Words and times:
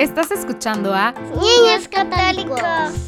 Estás 0.00 0.30
escuchando 0.30 0.94
a 0.94 1.12
Niños 1.12 1.86
Católicos, 1.90 2.62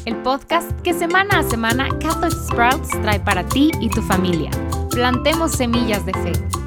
el 0.05 0.15
podcast 0.17 0.69
que 0.81 0.93
semana 0.93 1.39
a 1.39 1.43
semana 1.43 1.87
Catholic 1.99 2.31
Sprouts 2.45 2.91
trae 3.01 3.19
para 3.19 3.43
ti 3.47 3.71
y 3.81 3.89
tu 3.89 4.03
familia. 4.03 4.51
Plantemos 4.91 5.53
semillas 5.53 6.05
de 6.05 6.13
fe. 6.13 6.62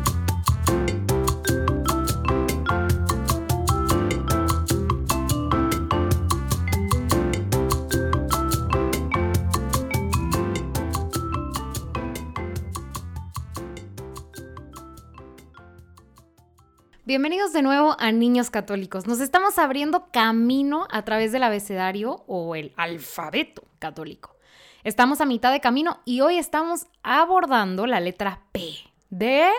Bienvenidos 17.07 17.53
de 17.53 17.63
nuevo 17.63 17.95
a 18.01 18.11
Niños 18.11 18.51
Católicos. 18.51 19.07
Nos 19.07 19.21
estamos 19.21 19.61
abriendo 19.61 20.09
camino 20.11 20.89
a 20.91 21.05
través 21.05 21.31
del 21.31 21.45
abecedario 21.45 22.25
o 22.27 22.57
el 22.57 22.73
alfabeto 22.77 23.63
católico. 23.79 24.35
Estamos 24.83 25.21
a 25.21 25.25
mitad 25.25 25.53
de 25.53 25.61
camino 25.61 26.01
y 26.05 26.23
hoy 26.23 26.37
estamos 26.37 26.89
abordando 27.05 27.87
la 27.87 28.01
letra 28.01 28.43
P 28.51 28.75
de 29.09 29.51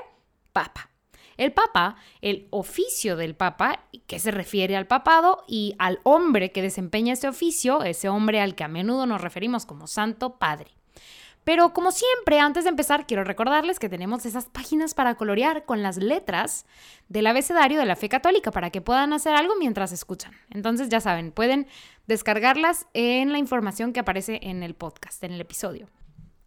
Papa. 0.52 0.90
El 1.38 1.54
Papa, 1.54 1.96
el 2.20 2.50
oficio 2.50 3.16
del 3.16 3.34
Papa, 3.34 3.80
que 4.08 4.20
se 4.20 4.32
refiere 4.32 4.76
al 4.76 4.88
papado 4.88 5.46
y 5.48 5.74
al 5.80 6.02
hombre 6.04 6.52
que 6.52 6.62
desempeña 6.62 7.14
ese 7.14 7.30
oficio, 7.30 7.82
ese 7.84 8.10
hombre 8.10 8.42
al 8.42 8.56
que 8.56 8.66
a 8.66 8.68
menudo 8.68 9.06
nos 9.06 9.22
referimos 9.22 9.66
como 9.66 9.88
Santo 9.88 10.38
Padre. 10.38 10.72
Pero 11.48 11.72
como 11.72 11.94
siempre, 11.94 12.42
antes 12.42 12.66
de 12.66 12.72
empezar, 12.72 13.08
quiero 13.08 13.24
recordarles 13.24 13.80
que 13.80 13.88
tenemos 13.88 14.26
esas 14.26 14.48
páginas 14.48 14.94
para 14.94 15.16
colorear 15.16 15.64
con 15.64 15.82
las 15.82 15.96
letras 15.96 16.66
del 17.08 17.26
abecedario 17.26 17.80
de 17.80 17.86
la 17.86 17.96
fe 17.96 18.10
católica 18.10 18.52
para 18.52 18.70
que 18.70 18.82
puedan 18.82 19.14
hacer 19.14 19.34
algo 19.34 19.54
mientras 19.58 19.94
escuchan. 19.94 20.34
Entonces, 20.50 20.90
ya 20.90 21.00
saben, 21.00 21.32
pueden 21.32 21.68
descargarlas 22.06 22.86
en 22.94 23.32
la 23.32 23.38
información 23.38 23.94
que 23.94 24.02
aparece 24.02 24.42
en 24.44 24.62
el 24.62 24.74
podcast, 24.74 25.24
en 25.24 25.32
el 25.32 25.40
episodio. 25.40 25.88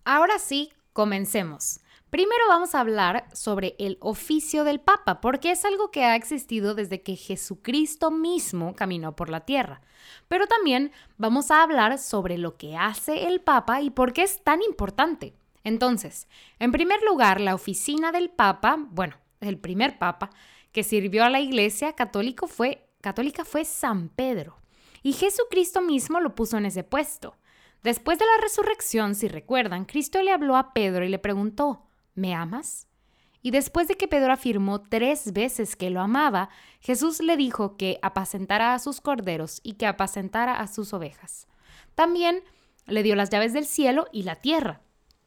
Ahora 0.05 0.39
sí, 0.39 0.71
comencemos. 0.93 1.81
Primero 2.11 2.43
vamos 2.49 2.75
a 2.75 2.81
hablar 2.81 3.29
sobre 3.33 3.77
el 3.79 3.97
oficio 4.01 4.65
del 4.65 4.81
Papa, 4.81 5.21
porque 5.21 5.53
es 5.53 5.65
algo 5.65 5.93
que 5.93 6.03
ha 6.03 6.17
existido 6.17 6.75
desde 6.75 7.03
que 7.03 7.15
Jesucristo 7.15 8.11
mismo 8.11 8.75
caminó 8.75 9.15
por 9.15 9.31
la 9.31 9.41
tierra. 9.41 9.81
Pero 10.27 10.49
también 10.49 10.91
vamos 11.19 11.53
a 11.53 11.63
hablar 11.63 11.99
sobre 11.99 12.37
lo 12.37 12.57
que 12.57 12.77
hace 12.77 13.29
el 13.29 13.41
Papa 13.41 13.81
y 13.81 13.91
por 13.91 14.13
qué 14.13 14.25
es 14.25 14.43
tan 14.43 14.61
importante. 14.61 15.35
Entonces, 15.63 16.27
en 16.59 16.73
primer 16.73 17.01
lugar, 17.03 17.41
la 17.41 17.55
oficina 17.55 18.11
del 18.11 18.29
Papa, 18.29 18.77
bueno, 18.91 19.15
el 19.41 19.57
primer 19.57 19.97
Papa 19.97 20.31
que 20.73 20.83
sirvió 20.83 21.23
a 21.23 21.31
la 21.31 21.41
Iglesia 21.41 21.93
católica 21.93 22.49
fue 22.49 23.65
San 23.65 24.09
Pedro. 24.09 24.57
Y 25.05 25.13
Jesucristo 25.13 25.81
mismo 25.81 26.19
lo 26.19 26.35
puso 26.35 26.59
en 26.59 26.67
ese 26.67 26.83
puesto. 26.83 27.37
Después 27.85 28.19
de 28.19 28.27
la 28.27 28.43
resurrección, 28.43 29.15
si 29.15 29.29
recuerdan, 29.29 29.85
Cristo 29.85 30.21
le 30.23 30.33
habló 30.33 30.57
a 30.57 30.75
Pedro 30.75 31.05
y 31.05 31.09
le 31.09 31.19
preguntó, 31.21 31.87
¿me 32.15 32.35
amas? 32.35 32.89
Y 33.43 33.53
después 33.53 33.89
de 33.89 33.97
que 33.97 34.09
Pedro 34.09 34.33
afirmó 34.33 34.83
tres 34.83 35.33
veces 35.33 35.77
que 35.77 35.91
lo 35.91 36.01
amaba, 36.01 36.51
Jesús 36.81 37.21
le 37.21 37.37
dijo 37.37 37.77
que 37.77 37.99
apacentara 38.03 38.75
a 38.75 38.79
sus 38.79 39.01
corderos 39.01 39.61
y 39.63 39.75
que 39.75 39.87
apacentara 39.87 40.61
a 40.61 40.67
sus 40.67 40.93
ovejas. 40.93 41.49
También 41.95 42.43
le 42.87 43.03
dio 43.03 43.17
las 43.17 43.31
llaves 43.31 43.53
del 43.53 43.65
cielo 43.65 44.07
y 44.13 44.25
la 44.25 44.37
tierra, 44.37 44.83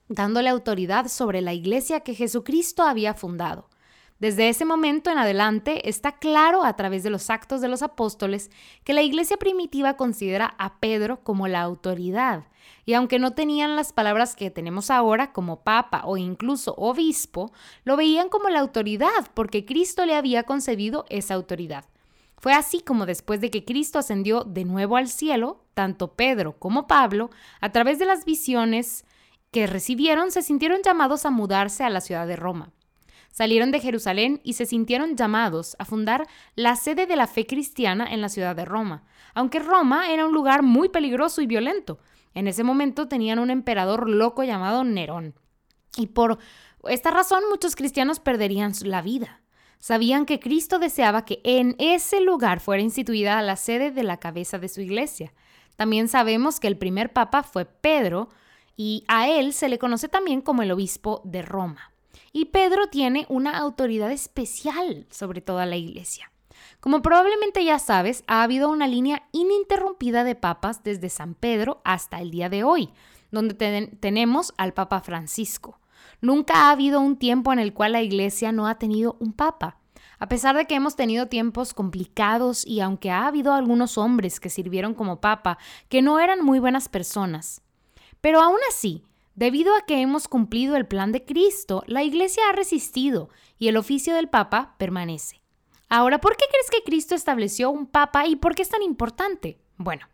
dándole 0.08 0.50
autoridad 0.50 1.08
sobre 1.08 1.42
la 1.42 1.54
iglesia 1.54 2.02
que 2.02 2.14
Jesucristo 2.14 2.84
había 2.84 3.14
fundado. 3.14 3.70
Desde 4.20 4.48
ese 4.48 4.64
momento 4.64 5.10
en 5.10 5.18
adelante 5.18 5.90
está 5.90 6.14
claro 6.14 6.64
a 6.64 6.76
través 6.76 7.04
de 7.04 7.10
los 7.10 7.30
actos 7.30 7.62
de 7.62 7.68
los 7.68 7.82
apóstoles 7.82 8.52
que 8.84 8.94
la 8.94 9.02
iglesia 9.02 9.38
primitiva 9.38 9.98
considera 9.98 10.56
a 10.58 10.80
Pedro 10.80 11.24
como 11.24 11.48
la 11.48 11.62
autoridad. 11.62 12.46
Y 12.86 12.94
aunque 12.94 13.20
no 13.20 13.34
tenían 13.34 13.76
las 13.76 13.92
palabras 13.92 14.36
que 14.36 14.52
tenemos 14.52 14.92
ahora 14.92 15.34
como 15.34 15.64
papa 15.64 16.04
o 16.06 16.16
incluso 16.16 16.74
obispo, 16.78 17.52
lo 17.84 17.98
veían 17.98 18.30
como 18.30 18.50
la 18.50 18.60
autoridad 18.60 19.30
porque 19.34 19.66
Cristo 19.66 20.06
le 20.06 20.16
había 20.16 20.44
concedido 20.44 21.06
esa 21.10 21.34
autoridad. 21.34 21.86
Fue 22.38 22.54
así 22.54 22.82
como 22.82 23.06
después 23.06 23.42
de 23.42 23.50
que 23.50 23.66
Cristo 23.66 24.00
ascendió 24.00 24.44
de 24.44 24.66
nuevo 24.66 24.98
al 24.98 25.08
cielo, 25.08 25.64
tanto 25.74 26.14
Pedro 26.14 26.60
como 26.60 26.88
Pablo, 26.88 27.30
a 27.62 27.72
través 27.72 28.00
de 28.00 28.06
las 28.06 28.26
visiones 28.26 29.06
que 29.52 29.66
recibieron, 29.66 30.32
se 30.32 30.42
sintieron 30.42 30.82
llamados 30.84 31.26
a 31.26 31.30
mudarse 31.30 31.84
a 31.84 31.90
la 31.90 32.02
ciudad 32.02 32.28
de 32.28 32.36
Roma 32.36 32.72
salieron 33.34 33.72
de 33.72 33.82
Jerusalén 33.82 34.40
y 34.44 34.54
se 34.54 34.66
sintieron 34.66 35.18
llamados 35.18 35.76
a 35.80 35.86
fundar 35.86 36.28
la 36.56 36.78
sede 36.78 37.08
de 37.08 37.16
la 37.16 37.28
fe 37.28 37.46
cristiana 37.46 38.08
en 38.10 38.22
la 38.22 38.30
ciudad 38.30 38.56
de 38.56 38.64
Roma, 38.64 39.04
aunque 39.34 39.60
Roma 39.60 40.10
era 40.12 40.26
un 40.26 40.34
lugar 40.34 40.62
muy 40.62 40.88
peligroso 40.88 41.42
y 41.42 41.48
violento. 41.48 42.00
En 42.36 42.48
ese 42.48 42.64
momento 42.64 43.08
tenían 43.08 43.40
un 43.40 43.50
emperador 43.50 44.08
loco 44.08 44.44
llamado 44.44 44.84
Nerón. 44.84 45.34
Y 45.98 46.08
por 46.08 46.38
esta 46.88 47.12
razón 47.12 47.44
muchos 47.50 47.76
cristianos 47.76 48.20
perderían 48.20 48.74
la 48.84 49.02
vida. 49.02 49.42
Sabían 49.80 50.26
que 50.26 50.40
Cristo 50.40 50.80
deseaba 50.80 51.26
que 51.26 51.42
en 51.44 51.76
ese 51.78 52.22
lugar 52.22 52.60
fuera 52.60 52.82
instituida 52.82 53.42
la 53.42 53.56
sede 53.56 53.92
de 53.92 54.04
la 54.04 54.18
cabeza 54.18 54.60
de 54.60 54.70
su 54.70 54.80
iglesia. 54.80 55.34
También 55.76 56.08
sabemos 56.08 56.60
que 56.60 56.68
el 56.68 56.78
primer 56.78 57.12
papa 57.12 57.44
fue 57.44 57.66
Pedro 57.66 58.30
y 58.78 59.04
a 59.08 59.28
él 59.28 59.54
se 59.54 59.70
le 59.70 59.80
conoce 59.80 60.08
también 60.08 60.42
como 60.42 60.62
el 60.62 60.72
obispo 60.72 61.22
de 61.26 61.42
Roma. 61.42 61.93
Y 62.34 62.46
Pedro 62.46 62.88
tiene 62.88 63.28
una 63.30 63.58
autoridad 63.58 64.12
especial 64.12 65.06
sobre 65.12 65.40
toda 65.40 65.68
la 65.68 65.76
iglesia. 65.78 66.32
Como 66.80 67.04
probablemente 67.04 67.64
ya 67.64 67.78
sabes, 67.78 68.24
ha 68.26 68.42
habido 68.42 68.70
una 68.70 68.88
línea 68.88 69.28
ininterrumpida 69.32 70.24
de 70.24 70.34
papas 70.34 70.84
desde 70.84 71.10
San 71.10 71.36
Pedro 71.36 71.80
hasta 71.86 72.20
el 72.20 72.32
día 72.32 72.50
de 72.50 72.64
hoy, 72.64 72.90
donde 73.32 73.54
tenemos 74.00 74.54
al 74.58 74.74
Papa 74.74 75.02
Francisco. 75.02 75.80
Nunca 76.22 76.56
ha 76.56 76.72
habido 76.72 77.00
un 77.02 77.18
tiempo 77.18 77.54
en 77.54 77.60
el 77.60 77.74
cual 77.74 77.92
la 77.92 78.02
iglesia 78.02 78.52
no 78.52 78.68
ha 78.68 78.80
tenido 78.80 79.16
un 79.20 79.34
papa. 79.34 79.78
A 80.18 80.28
pesar 80.28 80.56
de 80.56 80.66
que 80.66 80.76
hemos 80.76 80.96
tenido 80.96 81.28
tiempos 81.28 81.74
complicados 81.74 82.66
y 82.66 82.80
aunque 82.80 83.12
ha 83.12 83.28
habido 83.28 83.54
algunos 83.54 83.98
hombres 83.98 84.40
que 84.40 84.50
sirvieron 84.50 84.96
como 84.96 85.22
papa 85.22 85.58
que 85.88 86.02
no 86.02 86.20
eran 86.20 86.44
muy 86.44 86.60
buenas 86.60 86.90
personas. 86.90 87.62
Pero 88.22 88.42
aún 88.42 88.60
así, 88.70 89.04
Debido 89.36 89.76
a 89.76 89.82
que 89.82 90.00
hemos 90.00 90.28
cumplido 90.28 90.76
el 90.76 90.86
plan 90.86 91.12
de 91.12 91.26
Cristo, 91.26 91.84
la 91.88 92.04
Iglesia 92.04 92.44
ha 92.50 92.54
resistido 92.54 93.30
y 93.58 93.68
el 93.68 93.78
oficio 93.78 94.14
del 94.14 94.30
Papa 94.30 94.76
permanece. 94.78 95.42
Ahora, 95.90 96.22
¿por 96.22 96.38
qué 96.38 96.46
crees 96.52 96.70
que 96.70 96.84
Cristo 96.84 97.16
estableció 97.16 97.72
un 97.72 97.88
Papa 97.88 98.28
y 98.28 98.36
por 98.36 98.54
qué 98.54 98.62
es 98.62 98.70
tan 98.70 98.84
importante? 98.84 99.58
Bueno, 99.78 100.06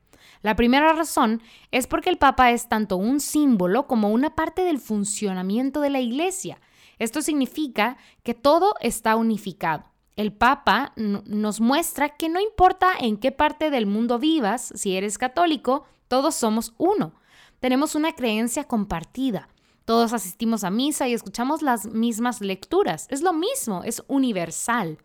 la 0.41 0.55
primera 0.55 0.93
razón 0.93 1.41
es 1.71 1.85
porque 1.85 2.09
el 2.09 2.17
Papa 2.17 2.51
es 2.51 2.69
tanto 2.69 2.95
un 2.95 3.19
símbolo 3.19 3.87
como 3.87 4.09
una 4.09 4.35
parte 4.35 4.63
del 4.63 4.79
funcionamiento 4.79 5.81
de 5.81 5.89
la 5.89 5.99
Iglesia. 5.99 6.61
Esto 6.97 7.21
significa 7.21 7.97
que 8.23 8.33
todo 8.33 8.75
está 8.79 9.17
unificado. 9.17 9.83
El 10.15 10.31
Papa 10.31 10.93
nos 10.95 11.59
muestra 11.59 12.15
que 12.15 12.29
no 12.29 12.39
importa 12.39 12.93
en 12.97 13.17
qué 13.17 13.33
parte 13.33 13.69
del 13.69 13.85
mundo 13.85 14.17
vivas, 14.17 14.71
si 14.75 14.95
eres 14.95 15.17
católico, 15.17 15.85
todos 16.07 16.35
somos 16.35 16.73
uno 16.77 17.13
tenemos 17.59 17.95
una 17.95 18.13
creencia 18.13 18.63
compartida. 18.65 19.49
Todos 19.85 20.13
asistimos 20.13 20.63
a 20.63 20.69
misa 20.69 21.07
y 21.07 21.13
escuchamos 21.13 21.61
las 21.61 21.87
mismas 21.87 22.41
lecturas. 22.41 23.07
Es 23.09 23.21
lo 23.21 23.33
mismo, 23.33 23.83
es 23.83 24.03
universal. 24.07 24.99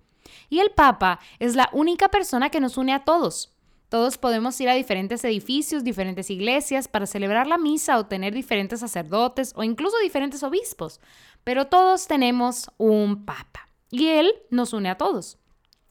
Y 0.48 0.58
el 0.58 0.70
Papa 0.70 1.20
es 1.38 1.56
la 1.56 1.70
única 1.72 2.08
persona 2.08 2.50
que 2.50 2.60
nos 2.60 2.76
une 2.76 2.92
a 2.92 3.04
todos. 3.04 3.54
Todos 3.88 4.18
podemos 4.18 4.60
ir 4.60 4.68
a 4.68 4.74
diferentes 4.74 5.24
edificios, 5.24 5.84
diferentes 5.84 6.28
iglesias 6.28 6.88
para 6.88 7.06
celebrar 7.06 7.46
la 7.46 7.58
misa 7.58 7.98
o 7.98 8.06
tener 8.06 8.34
diferentes 8.34 8.80
sacerdotes 8.80 9.52
o 9.56 9.62
incluso 9.62 9.96
diferentes 9.98 10.42
obispos, 10.42 11.00
pero 11.44 11.66
todos 11.66 12.08
tenemos 12.08 12.70
un 12.76 13.24
Papa 13.24 13.68
y 13.90 14.08
Él 14.08 14.32
nos 14.50 14.72
une 14.72 14.90
a 14.90 14.96
todos. 14.96 15.38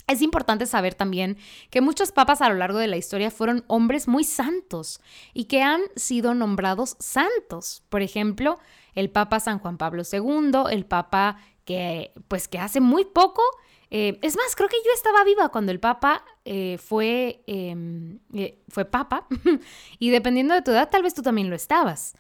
Es 0.06 0.22
importante 0.22 0.66
saber 0.66 0.96
también 0.96 1.38
que 1.70 1.80
muchos 1.80 2.12
papas 2.12 2.42
a 2.42 2.50
lo 2.50 2.56
largo 2.56 2.78
de 2.78 2.88
la 2.88 2.98
historia 2.98 3.32
fueron 3.32 3.64
hombres 3.68 4.08
muy 4.08 4.26
santos 4.26 5.00
y 5.34 5.46
que 5.46 5.62
han 5.62 5.82
sido 5.96 6.34
nombrados 6.34 6.98
santos. 7.00 7.84
Por 7.88 8.02
ejemplo, 8.02 8.60
el 8.96 9.10
Papa 9.10 9.40
San 9.40 9.60
Juan 9.60 9.78
Pablo 9.78 10.04
II, 10.12 10.72
el 10.72 10.86
Papa 10.86 11.38
que, 11.64 12.12
pues, 12.28 12.50
que 12.50 12.60
hace 12.60 12.82
muy 12.82 13.06
poco, 13.06 13.42
eh, 13.90 14.20
es 14.22 14.36
más, 14.36 14.56
creo 14.56 14.68
que 14.68 14.78
yo 14.84 14.92
estaba 14.94 15.24
viva 15.24 15.50
cuando 15.50 15.72
el 15.72 15.80
Papa 15.80 16.26
eh, 16.44 16.78
fue, 16.80 17.44
em, 17.48 18.20
eh, 18.34 18.62
fue 18.68 18.86
Papa 18.86 19.28
y 20.00 20.10
dependiendo 20.10 20.54
de 20.54 20.64
tu 20.64 20.72
edad, 20.72 20.90
tal 20.90 21.04
vez 21.04 21.14
tú 21.14 21.22
también 21.22 21.50
lo 21.50 21.56
estabas. 21.56 22.16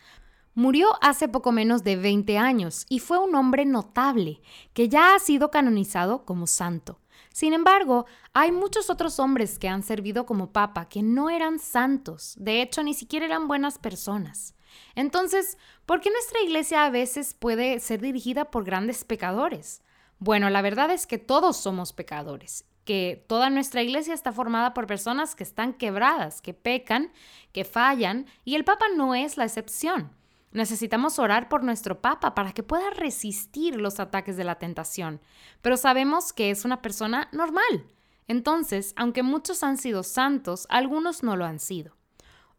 Murió 0.55 0.89
hace 1.01 1.27
poco 1.27 1.51
menos 1.51 1.83
de 1.83 1.95
20 1.95 2.37
años 2.37 2.85
y 2.87 2.99
fue 2.99 3.17
un 3.17 3.33
hombre 3.33 3.65
notable 3.65 4.39
que 4.73 4.87
ya 4.87 5.15
ha 5.15 5.19
sido 5.19 5.49
canonizado 5.49 6.25
como 6.25 6.45
santo. 6.45 6.99
Sin 7.33 7.51
embargo, 7.53 8.05
hay 8.31 8.53
muchos 8.53 8.89
otros 8.89 9.19
hombres 9.19 9.59
que 9.59 9.67
han 9.67 9.83
servido 9.83 10.25
como 10.25 10.53
papa 10.53 10.87
que 10.87 11.03
no 11.03 11.29
eran 11.29 11.59
santos, 11.59 12.35
de 12.37 12.61
hecho 12.61 12.83
ni 12.83 12.93
siquiera 12.93 13.25
eran 13.25 13.49
buenas 13.49 13.77
personas. 13.79 14.55
Entonces, 14.95 15.57
¿por 15.85 15.99
qué 15.99 16.09
nuestra 16.09 16.41
iglesia 16.41 16.85
a 16.85 16.89
veces 16.89 17.33
puede 17.33 17.79
ser 17.79 17.99
dirigida 17.99 18.45
por 18.45 18.63
grandes 18.63 19.03
pecadores? 19.03 19.81
Bueno, 20.19 20.49
la 20.49 20.61
verdad 20.61 20.91
es 20.91 21.05
que 21.05 21.17
todos 21.17 21.57
somos 21.57 21.91
pecadores 21.91 22.65
que 22.85 23.23
toda 23.27 23.49
nuestra 23.49 23.81
iglesia 23.81 24.13
está 24.13 24.31
formada 24.31 24.73
por 24.73 24.87
personas 24.87 25.35
que 25.35 25.43
están 25.43 25.73
quebradas, 25.73 26.41
que 26.41 26.53
pecan, 26.53 27.11
que 27.53 27.63
fallan, 27.63 28.25
y 28.43 28.55
el 28.55 28.65
Papa 28.65 28.85
no 28.95 29.15
es 29.15 29.37
la 29.37 29.45
excepción. 29.45 30.11
Necesitamos 30.53 31.17
orar 31.17 31.49
por 31.49 31.63
nuestro 31.63 31.99
Papa 31.99 32.35
para 32.35 32.53
que 32.53 32.61
pueda 32.61 32.91
resistir 32.91 33.75
los 33.75 33.99
ataques 33.99 34.37
de 34.37 34.43
la 34.43 34.59
tentación, 34.59 35.19
pero 35.61 35.77
sabemos 35.77 36.31
que 36.31 36.51
es 36.51 36.63
una 36.63 36.81
persona 36.81 37.27
normal. 37.31 37.87
Entonces, 38.27 38.93
aunque 38.95 39.23
muchos 39.23 39.63
han 39.63 39.77
sido 39.77 40.03
santos, 40.03 40.67
algunos 40.69 41.23
no 41.23 41.35
lo 41.35 41.45
han 41.45 41.59
sido. 41.59 41.95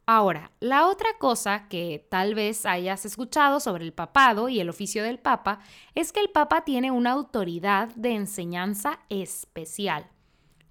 Ahora, 0.07 0.51
la 0.61 0.87
otra 0.89 1.17
cosa 1.19 1.69
que 1.69 2.07
tal 2.11 2.35
vez 2.35 2.67
hayas 2.67 3.07
escuchado 3.07 3.59
sobre 3.61 3.85
el 3.85 3.95
papado 3.95 4.51
y 4.51 4.61
el 4.61 4.69
oficio 4.69 5.03
del 5.03 5.19
papa 5.19 5.61
es 5.95 6.13
que 6.13 6.21
el 6.21 6.29
papa 6.29 6.63
tiene 6.65 6.91
una 6.91 7.13
autoridad 7.13 7.89
de 7.95 8.11
enseñanza 8.11 8.99
especial. 9.09 10.11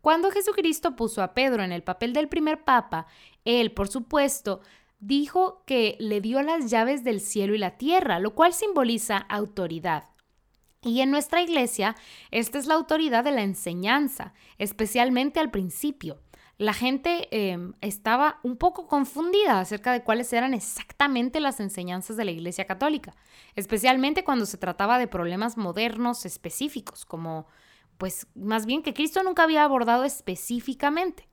Cuando 0.02 0.30
Jesucristo 0.30 0.96
puso 0.96 1.24
a 1.24 1.34
Pedro 1.34 1.64
en 1.64 1.72
el 1.72 1.82
papel 1.82 2.14
del 2.14 2.28
primer 2.28 2.64
papa, 2.64 3.08
él, 3.46 3.72
por 3.72 3.88
supuesto, 3.88 4.60
dijo 5.06 5.64
que 5.66 5.96
le 6.00 6.22
dio 6.22 6.42
las 6.42 6.70
llaves 6.70 7.04
del 7.04 7.20
cielo 7.20 7.56
y 7.56 7.58
la 7.58 7.78
tierra, 7.78 8.20
lo 8.20 8.34
cual 8.36 8.54
simboliza 8.54 9.18
autoridad. 9.18 10.10
Y 10.82 11.02
en 11.02 11.12
nuestra 11.12 11.42
iglesia, 11.42 11.96
esta 12.32 12.58
es 12.58 12.66
la 12.66 12.74
autoridad 12.76 13.24
de 13.24 13.32
la 13.32 13.42
enseñanza, 13.42 14.34
especialmente 14.58 15.40
al 15.40 15.52
principio 15.52 16.20
la 16.58 16.74
gente 16.74 17.28
em, 17.32 17.74
estaba 17.82 18.40
un 18.44 18.58
poco 18.58 18.88
confundida 18.88 19.60
acerca 19.60 19.92
de 19.92 20.04
cuáles 20.04 20.32
eran 20.34 20.54
exactamente 20.54 21.40
las 21.40 21.60
enseñanzas 21.60 22.16
de 22.16 22.26
la 22.26 22.32
Iglesia 22.32 22.66
Católica, 22.66 23.16
especialmente 23.56 24.24
cuando 24.24 24.46
se 24.46 24.58
trataba 24.58 25.00
de 25.00 25.08
problemas 25.08 25.58
modernos 25.58 26.26
específicos, 26.26 27.06
como 27.06 27.48
pues 27.98 28.28
más 28.36 28.66
bien 28.66 28.84
que 28.84 28.94
Cristo 28.94 29.24
nunca 29.24 29.44
había 29.44 29.64
abordado 29.64 30.04
específicamente. 30.04 31.28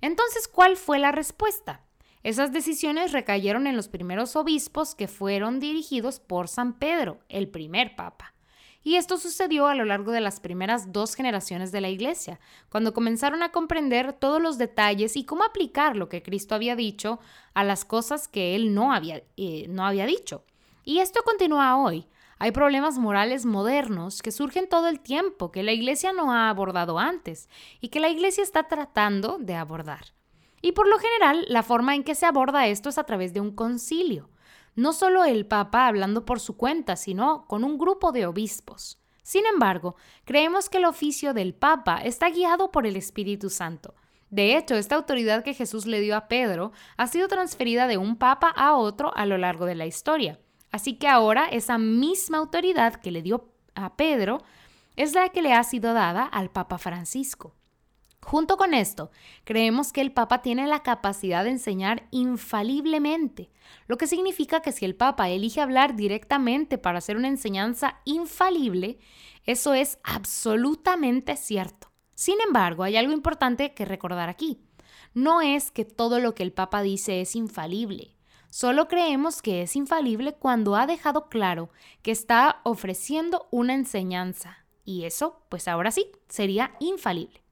Entonces, 0.00 0.48
¿cuál 0.48 0.76
fue 0.76 0.98
la 0.98 1.12
respuesta? 1.12 1.84
Esas 2.22 2.52
decisiones 2.52 3.12
recayeron 3.12 3.66
en 3.66 3.76
los 3.76 3.88
primeros 3.88 4.36
obispos 4.36 4.94
que 4.94 5.08
fueron 5.08 5.58
dirigidos 5.58 6.20
por 6.20 6.48
San 6.48 6.74
Pedro, 6.74 7.20
el 7.30 7.48
primer 7.48 7.96
papa. 7.96 8.34
Y 8.82 8.96
esto 8.96 9.18
sucedió 9.18 9.66
a 9.66 9.74
lo 9.74 9.84
largo 9.84 10.12
de 10.12 10.20
las 10.20 10.40
primeras 10.40 10.92
dos 10.92 11.14
generaciones 11.14 11.72
de 11.72 11.80
la 11.80 11.88
Iglesia, 11.88 12.38
cuando 12.70 12.94
comenzaron 12.94 13.42
a 13.42 13.52
comprender 13.52 14.12
todos 14.12 14.40
los 14.40 14.58
detalles 14.58 15.16
y 15.16 15.24
cómo 15.24 15.44
aplicar 15.44 15.96
lo 15.96 16.08
que 16.08 16.22
Cristo 16.22 16.54
había 16.54 16.76
dicho 16.76 17.20
a 17.54 17.64
las 17.64 17.84
cosas 17.84 18.28
que 18.28 18.54
él 18.54 18.74
no 18.74 18.92
había, 18.92 19.22
eh, 19.36 19.66
no 19.68 19.86
había 19.86 20.06
dicho. 20.06 20.44
Y 20.84 20.98
esto 21.00 21.20
continúa 21.24 21.76
hoy. 21.76 22.06
Hay 22.38 22.52
problemas 22.52 22.98
morales 22.98 23.44
modernos 23.44 24.22
que 24.22 24.32
surgen 24.32 24.66
todo 24.66 24.88
el 24.88 25.00
tiempo, 25.00 25.52
que 25.52 25.62
la 25.62 25.72
Iglesia 25.72 26.14
no 26.14 26.32
ha 26.32 26.48
abordado 26.48 26.98
antes 26.98 27.50
y 27.82 27.88
que 27.88 28.00
la 28.00 28.08
Iglesia 28.08 28.42
está 28.42 28.66
tratando 28.66 29.36
de 29.38 29.56
abordar. 29.56 30.14
Y 30.62 30.72
por 30.72 30.88
lo 30.88 30.98
general, 30.98 31.44
la 31.48 31.62
forma 31.62 31.94
en 31.94 32.04
que 32.04 32.14
se 32.14 32.26
aborda 32.26 32.66
esto 32.66 32.88
es 32.88 32.98
a 32.98 33.04
través 33.04 33.32
de 33.32 33.40
un 33.40 33.54
concilio 33.54 34.30
no 34.74 34.92
solo 34.92 35.24
el 35.24 35.46
Papa 35.46 35.86
hablando 35.86 36.24
por 36.24 36.40
su 36.40 36.56
cuenta, 36.56 36.96
sino 36.96 37.46
con 37.46 37.64
un 37.64 37.78
grupo 37.78 38.12
de 38.12 38.26
obispos. 38.26 38.98
Sin 39.22 39.46
embargo, 39.46 39.96
creemos 40.24 40.68
que 40.68 40.78
el 40.78 40.86
oficio 40.86 41.34
del 41.34 41.54
Papa 41.54 41.98
está 41.98 42.30
guiado 42.30 42.70
por 42.70 42.86
el 42.86 42.96
Espíritu 42.96 43.50
Santo. 43.50 43.94
De 44.30 44.56
hecho, 44.56 44.76
esta 44.76 44.94
autoridad 44.94 45.42
que 45.42 45.54
Jesús 45.54 45.86
le 45.86 46.00
dio 46.00 46.16
a 46.16 46.28
Pedro 46.28 46.72
ha 46.96 47.06
sido 47.08 47.28
transferida 47.28 47.88
de 47.88 47.98
un 47.98 48.16
papa 48.16 48.48
a 48.48 48.74
otro 48.74 49.14
a 49.16 49.26
lo 49.26 49.38
largo 49.38 49.66
de 49.66 49.74
la 49.74 49.86
historia. 49.86 50.38
Así 50.70 50.94
que 50.94 51.08
ahora 51.08 51.46
esa 51.46 51.78
misma 51.78 52.38
autoridad 52.38 52.94
que 52.94 53.10
le 53.10 53.22
dio 53.22 53.52
a 53.74 53.96
Pedro 53.96 54.38
es 54.94 55.14
la 55.14 55.30
que 55.30 55.42
le 55.42 55.52
ha 55.52 55.64
sido 55.64 55.94
dada 55.94 56.22
al 56.22 56.50
Papa 56.50 56.78
Francisco. 56.78 57.54
Junto 58.22 58.56
con 58.56 58.74
esto, 58.74 59.10
creemos 59.44 59.92
que 59.92 60.02
el 60.02 60.12
Papa 60.12 60.42
tiene 60.42 60.66
la 60.66 60.82
capacidad 60.82 61.42
de 61.44 61.50
enseñar 61.50 62.06
infaliblemente, 62.10 63.50
lo 63.86 63.96
que 63.96 64.06
significa 64.06 64.60
que 64.60 64.72
si 64.72 64.84
el 64.84 64.94
Papa 64.94 65.28
elige 65.30 65.60
hablar 65.60 65.96
directamente 65.96 66.78
para 66.78 66.98
hacer 66.98 67.16
una 67.16 67.28
enseñanza 67.28 68.00
infalible, 68.04 68.98
eso 69.44 69.74
es 69.74 69.98
absolutamente 70.04 71.36
cierto. 71.36 71.90
Sin 72.14 72.40
embargo, 72.46 72.82
hay 72.82 72.96
algo 72.96 73.12
importante 73.12 73.72
que 73.72 73.86
recordar 73.86 74.28
aquí. 74.28 74.60
No 75.14 75.40
es 75.40 75.70
que 75.70 75.84
todo 75.84 76.20
lo 76.20 76.34
que 76.34 76.42
el 76.42 76.52
Papa 76.52 76.82
dice 76.82 77.22
es 77.22 77.34
infalible. 77.34 78.16
Solo 78.50 78.88
creemos 78.88 79.42
que 79.42 79.62
es 79.62 79.76
infalible 79.76 80.34
cuando 80.34 80.76
ha 80.76 80.86
dejado 80.86 81.28
claro 81.28 81.70
que 82.02 82.10
está 82.10 82.60
ofreciendo 82.64 83.48
una 83.50 83.74
enseñanza. 83.74 84.66
Y 84.84 85.04
eso, 85.04 85.42
pues 85.48 85.68
ahora 85.68 85.90
sí, 85.92 86.10
sería 86.28 86.72
infalible. 86.80 87.42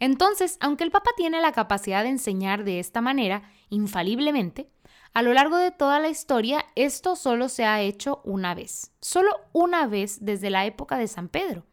Entonces, 0.00 0.58
aunque 0.60 0.84
el 0.84 0.90
Papa 0.90 1.10
tiene 1.16 1.40
la 1.40 1.52
capacidad 1.52 2.02
de 2.02 2.10
enseñar 2.10 2.64
de 2.64 2.80
esta 2.80 3.00
manera, 3.00 3.42
infaliblemente, 3.68 4.70
a 5.12 5.22
lo 5.22 5.32
largo 5.32 5.56
de 5.56 5.70
toda 5.70 6.00
la 6.00 6.08
historia 6.08 6.64
esto 6.74 7.14
solo 7.14 7.48
se 7.48 7.64
ha 7.64 7.80
hecho 7.80 8.20
una 8.24 8.54
vez, 8.54 8.92
solo 9.00 9.30
una 9.52 9.86
vez 9.86 10.18
desde 10.24 10.50
la 10.50 10.66
época 10.66 10.98
de 10.98 11.06
San 11.06 11.28
Pedro. 11.28 11.64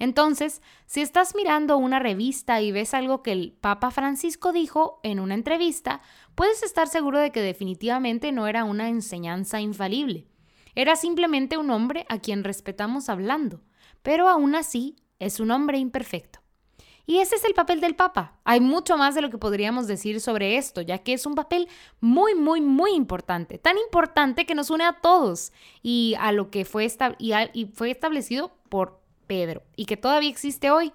Entonces, 0.00 0.62
si 0.86 1.00
estás 1.00 1.34
mirando 1.34 1.76
una 1.76 1.98
revista 1.98 2.60
y 2.60 2.72
ves 2.72 2.94
algo 2.94 3.22
que 3.22 3.32
el 3.32 3.52
Papa 3.52 3.90
Francisco 3.90 4.52
dijo 4.52 5.00
en 5.02 5.18
una 5.20 5.34
entrevista, 5.34 6.00
puedes 6.34 6.62
estar 6.62 6.88
seguro 6.88 7.18
de 7.18 7.32
que 7.32 7.40
definitivamente 7.40 8.30
no 8.32 8.46
era 8.46 8.64
una 8.64 8.88
enseñanza 8.88 9.60
infalible. 9.60 10.28
Era 10.74 10.94
simplemente 10.94 11.56
un 11.56 11.70
hombre 11.70 12.06
a 12.08 12.18
quien 12.18 12.44
respetamos 12.44 13.08
hablando, 13.08 13.62
pero 14.02 14.28
aún 14.28 14.54
así 14.54 14.96
es 15.18 15.40
un 15.40 15.50
hombre 15.50 15.78
imperfecto. 15.78 16.37
Y 17.08 17.20
ese 17.20 17.36
es 17.36 17.44
el 17.44 17.54
papel 17.54 17.80
del 17.80 17.96
Papa. 17.96 18.34
Hay 18.44 18.60
mucho 18.60 18.98
más 18.98 19.14
de 19.14 19.22
lo 19.22 19.30
que 19.30 19.38
podríamos 19.38 19.86
decir 19.86 20.20
sobre 20.20 20.58
esto, 20.58 20.82
ya 20.82 20.98
que 20.98 21.14
es 21.14 21.24
un 21.24 21.34
papel 21.34 21.66
muy, 22.02 22.34
muy, 22.34 22.60
muy 22.60 22.90
importante. 22.90 23.56
Tan 23.56 23.78
importante 23.78 24.44
que 24.44 24.54
nos 24.54 24.68
une 24.68 24.84
a 24.84 24.92
todos 25.00 25.50
y 25.82 26.16
a 26.20 26.32
lo 26.32 26.50
que 26.50 26.66
fue, 26.66 26.86
y 27.18 27.64
fue 27.72 27.90
establecido 27.90 28.52
por 28.68 29.00
Pedro 29.26 29.62
y 29.74 29.86
que 29.86 29.96
todavía 29.96 30.28
existe 30.28 30.70
hoy. 30.70 30.92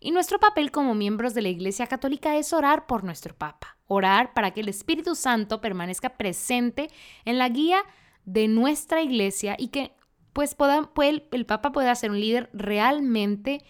Y 0.00 0.12
nuestro 0.12 0.40
papel 0.40 0.70
como 0.70 0.94
miembros 0.94 1.34
de 1.34 1.42
la 1.42 1.50
Iglesia 1.50 1.86
Católica 1.86 2.38
es 2.38 2.54
orar 2.54 2.86
por 2.86 3.04
nuestro 3.04 3.34
Papa, 3.34 3.76
orar 3.86 4.32
para 4.32 4.52
que 4.52 4.62
el 4.62 4.70
Espíritu 4.70 5.14
Santo 5.14 5.60
permanezca 5.60 6.16
presente 6.16 6.88
en 7.26 7.36
la 7.36 7.50
guía 7.50 7.82
de 8.24 8.48
nuestra 8.48 9.02
Iglesia 9.02 9.56
y 9.58 9.68
que 9.68 9.92
pues 10.32 10.56
el 11.30 11.44
Papa 11.44 11.70
pueda 11.70 11.94
ser 11.94 12.12
un 12.12 12.20
líder 12.20 12.48
realmente 12.54 13.62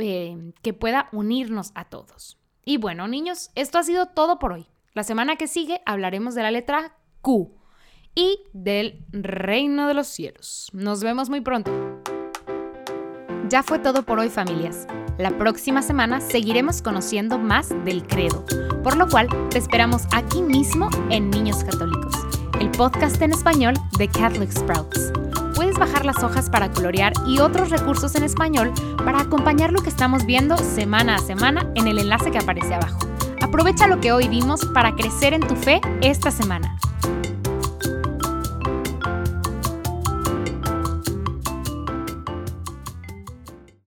eh, 0.00 0.52
que 0.62 0.72
pueda 0.72 1.08
unirnos 1.12 1.72
a 1.74 1.84
todos. 1.84 2.38
Y 2.64 2.76
bueno, 2.76 3.08
niños, 3.08 3.50
esto 3.54 3.78
ha 3.78 3.82
sido 3.82 4.06
todo 4.06 4.38
por 4.38 4.52
hoy. 4.52 4.66
La 4.94 5.04
semana 5.04 5.36
que 5.36 5.46
sigue 5.46 5.80
hablaremos 5.86 6.34
de 6.34 6.42
la 6.42 6.50
letra 6.50 6.96
Q 7.22 7.50
y 8.14 8.40
del 8.52 9.04
reino 9.10 9.88
de 9.88 9.94
los 9.94 10.06
cielos. 10.06 10.68
Nos 10.72 11.02
vemos 11.02 11.30
muy 11.30 11.40
pronto. 11.40 11.72
Ya 13.48 13.62
fue 13.62 13.78
todo 13.78 14.04
por 14.04 14.18
hoy 14.18 14.28
familias. 14.28 14.86
La 15.18 15.36
próxima 15.36 15.82
semana 15.82 16.20
seguiremos 16.20 16.82
conociendo 16.82 17.38
más 17.38 17.70
del 17.84 18.06
credo, 18.06 18.44
por 18.82 18.96
lo 18.96 19.08
cual 19.08 19.28
te 19.50 19.58
esperamos 19.58 20.04
aquí 20.12 20.42
mismo 20.42 20.88
en 21.10 21.30
Niños 21.30 21.62
Católicos, 21.64 22.14
el 22.60 22.70
podcast 22.70 23.20
en 23.20 23.32
español 23.32 23.74
de 23.98 24.08
Catholic 24.08 24.50
Sprouts 24.50 25.12
bajar 25.78 26.04
las 26.04 26.22
hojas 26.22 26.50
para 26.50 26.70
colorear 26.70 27.12
y 27.26 27.40
otros 27.40 27.70
recursos 27.70 28.14
en 28.14 28.24
español 28.24 28.72
para 29.04 29.20
acompañar 29.20 29.72
lo 29.72 29.82
que 29.82 29.88
estamos 29.88 30.26
viendo 30.26 30.56
semana 30.56 31.16
a 31.16 31.18
semana 31.18 31.70
en 31.74 31.88
el 31.88 31.98
enlace 31.98 32.30
que 32.30 32.38
aparece 32.38 32.74
abajo. 32.74 32.98
Aprovecha 33.40 33.86
lo 33.86 34.00
que 34.00 34.12
hoy 34.12 34.28
vimos 34.28 34.64
para 34.66 34.94
crecer 34.94 35.34
en 35.34 35.46
tu 35.46 35.56
fe 35.56 35.80
esta 36.00 36.30
semana. 36.30 36.76